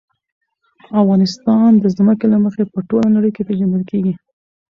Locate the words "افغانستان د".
1.01-1.85